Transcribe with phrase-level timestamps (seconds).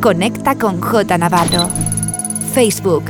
[0.00, 1.68] Conecta con J Navarro.
[2.54, 3.02] Facebook,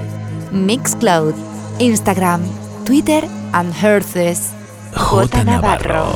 [0.51, 1.35] Mixcloud,
[1.79, 2.41] Instagram,
[2.87, 4.51] Twitter and Herces.
[4.97, 6.13] J Navarro.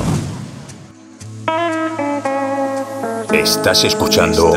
[3.32, 4.52] Estás escuchando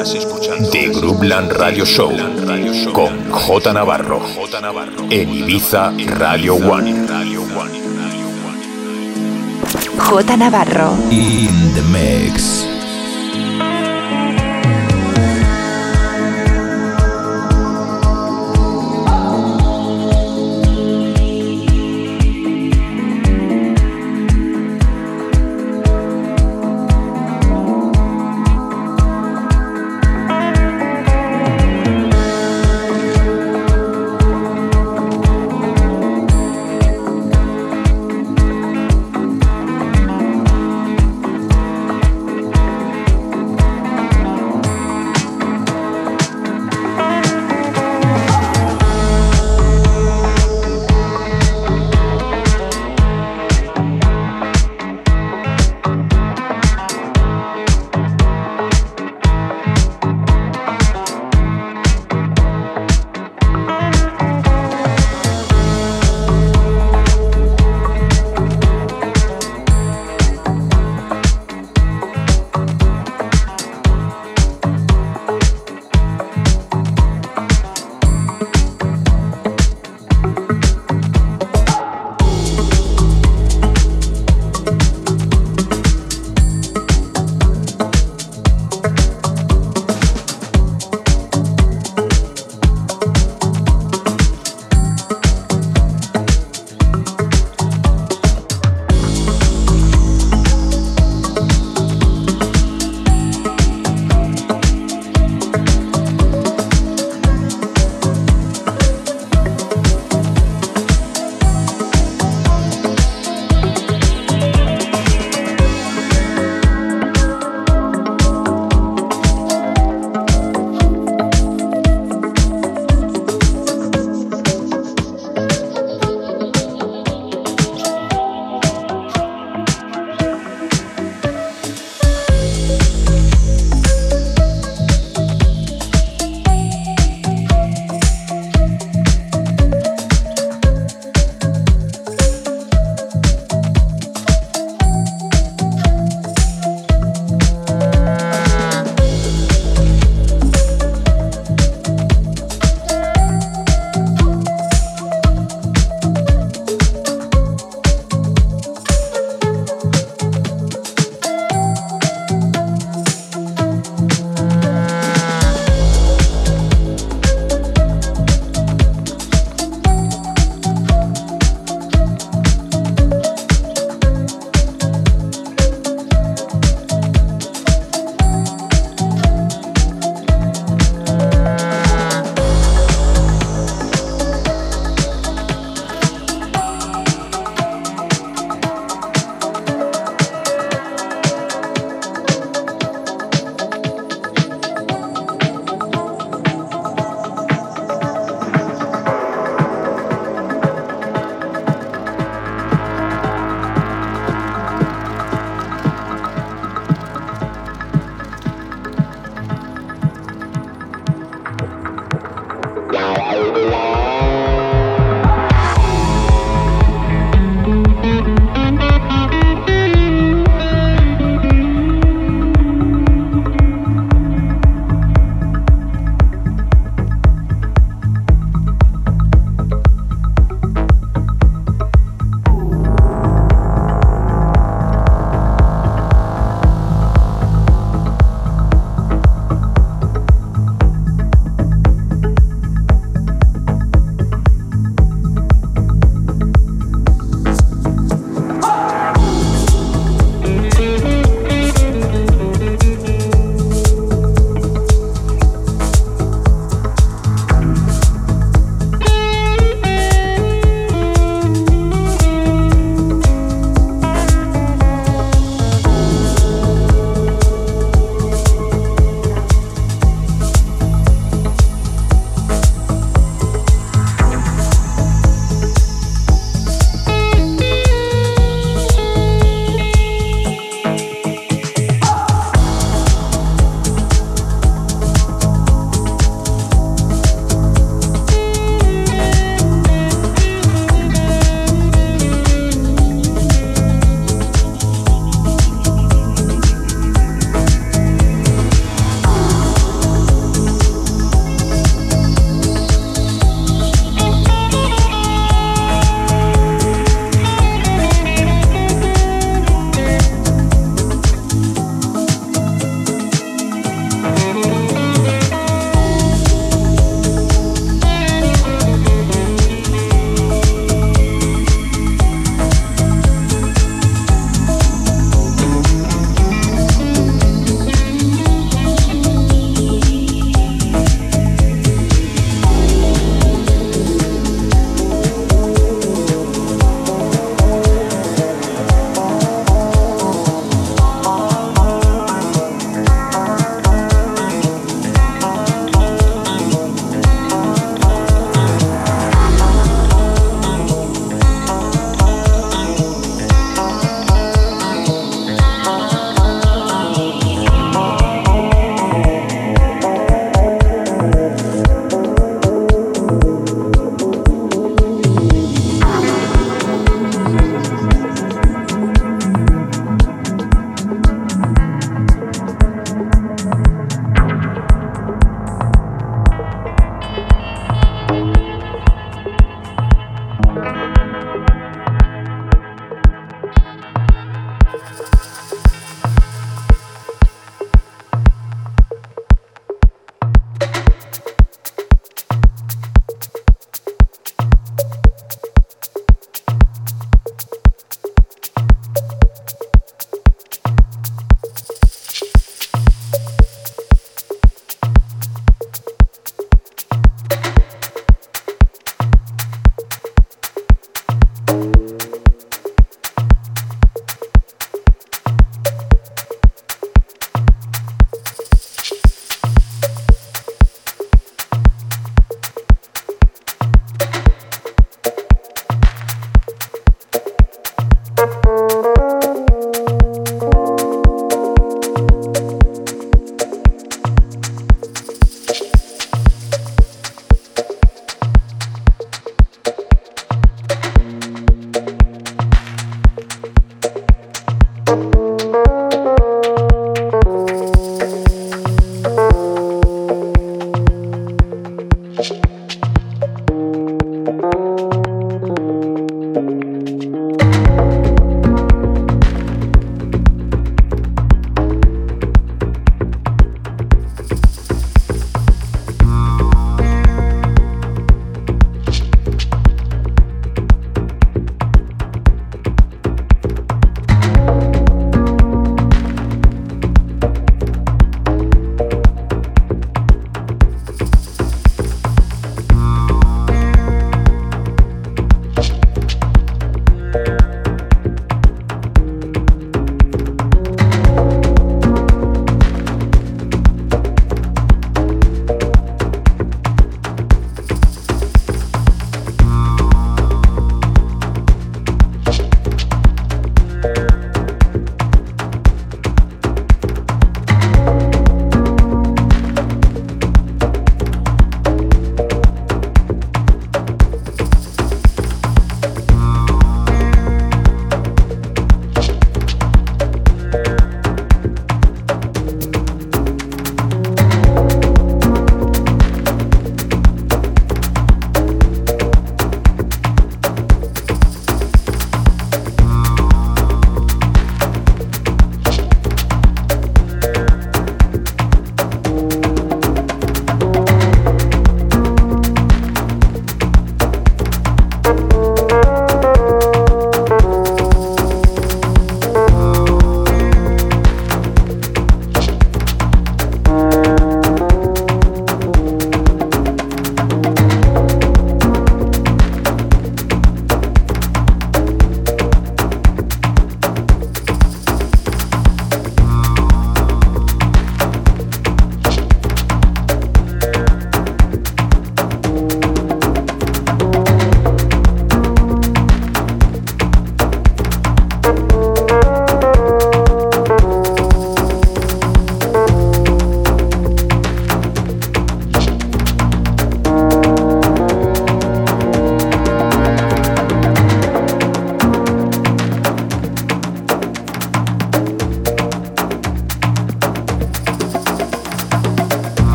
[0.72, 2.12] The Groupland Radio Show
[2.94, 4.22] con J Navarro
[5.10, 6.96] en Ibiza Radio One.
[9.98, 10.94] J Navarro.
[11.12, 12.75] In the mix.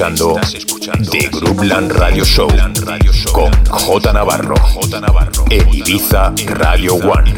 [0.00, 2.48] Estás escuchando, The Groupland Radio Show
[3.32, 7.29] con J Navarro, J Navarro en Ibiza Radio One.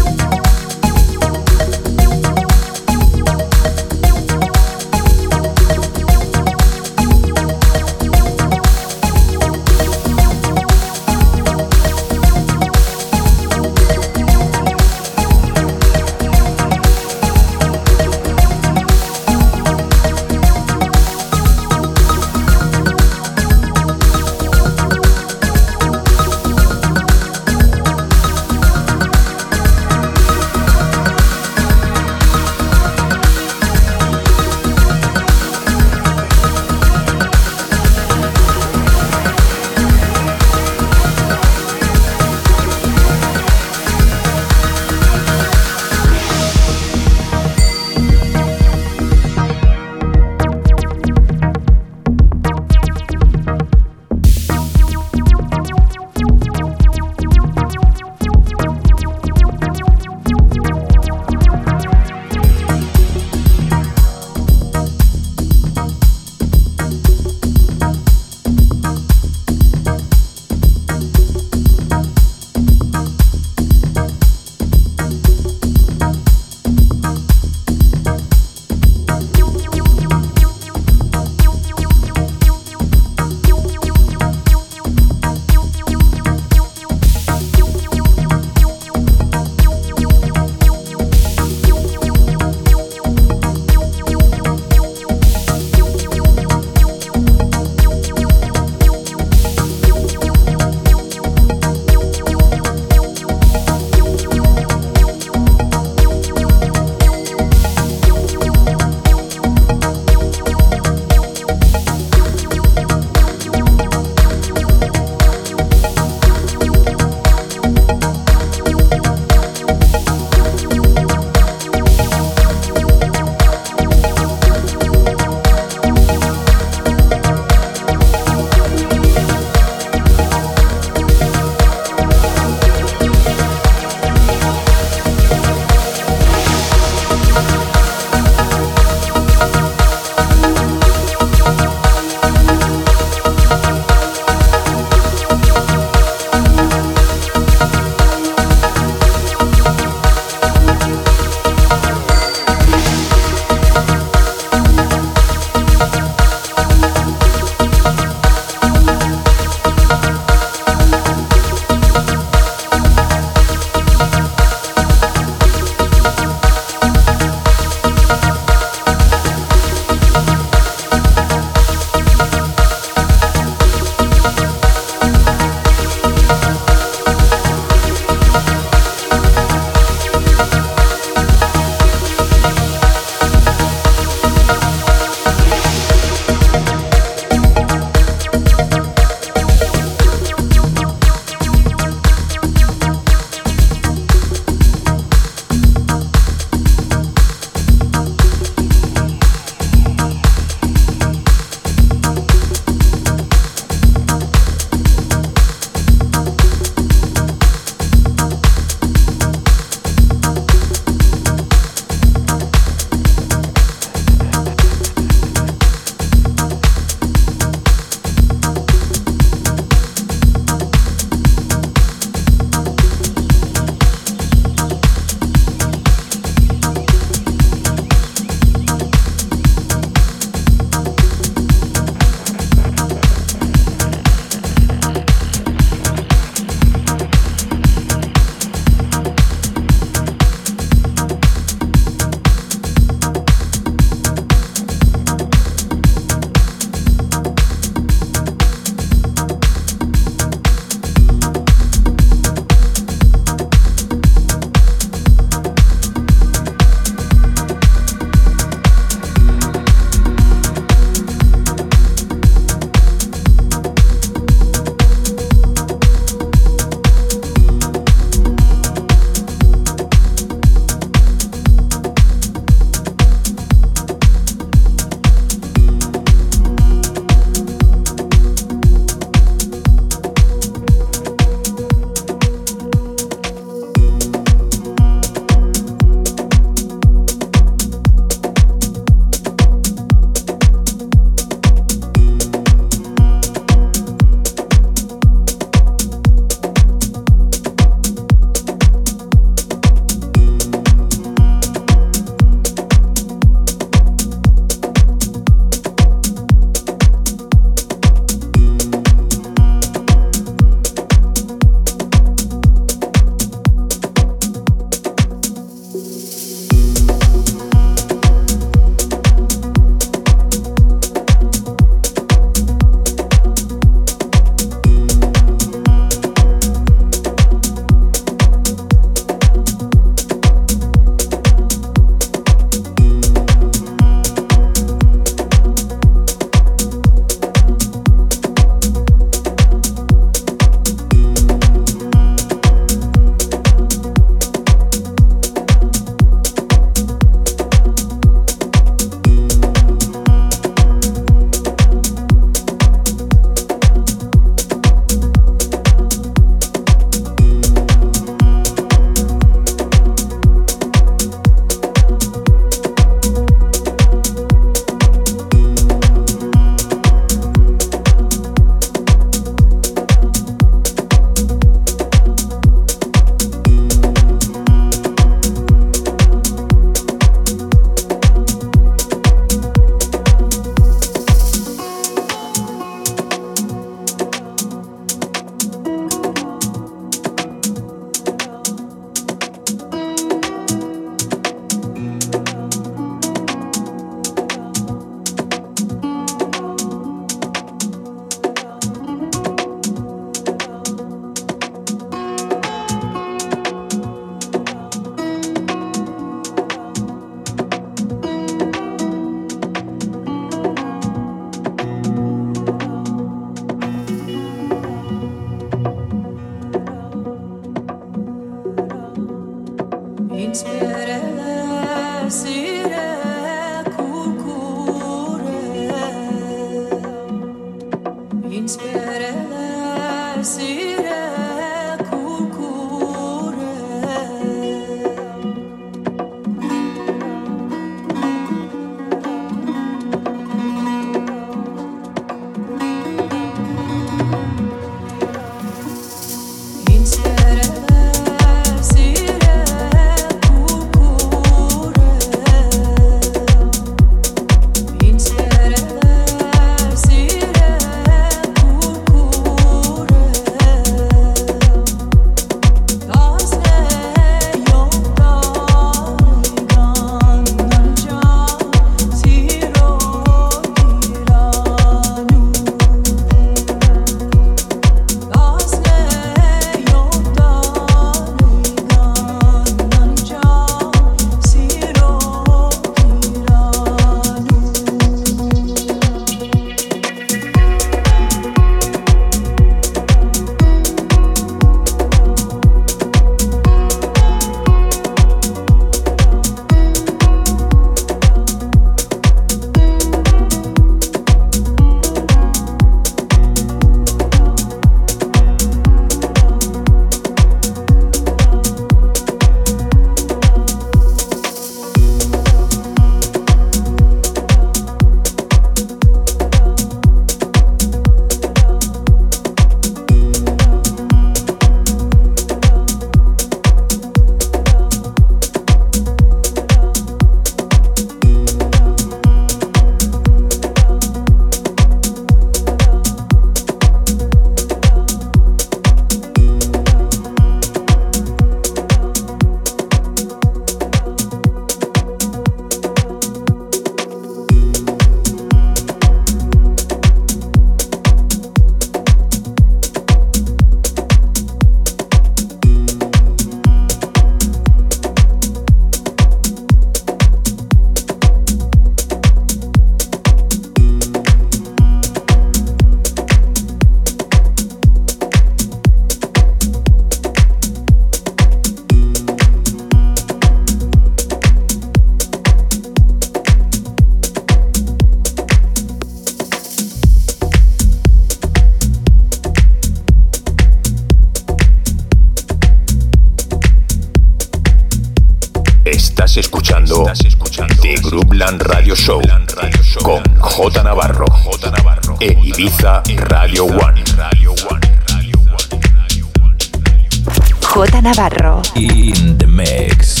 [598.55, 600.00] In the mix.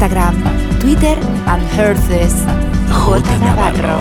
[0.00, 0.34] Instagram,
[0.80, 2.32] Twitter and Herces.
[2.88, 3.20] J.
[3.38, 3.98] Navarro.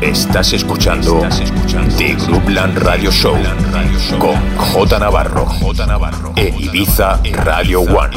[0.00, 3.34] Estás escuchando, Estás escuchando The Groupland Radio Show
[4.20, 4.98] con J.
[5.00, 5.84] Navarro, J.
[5.84, 8.16] Navarro en Ibiza Radio One.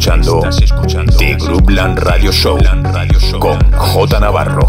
[0.00, 2.58] Estás escuchando The Groupland Radio Show
[3.38, 4.66] con J Navarro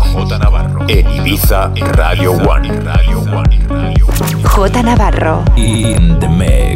[0.90, 2.70] en Ibiza Radio One.
[4.44, 5.45] J Navarro.
[5.56, 6.70] In the mix.